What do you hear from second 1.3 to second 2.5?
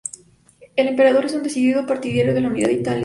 un decidido partidario de la